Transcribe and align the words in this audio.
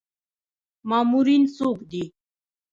مامورین 0.89 1.43
څوک 1.57 1.77
دي؟ 1.91 2.03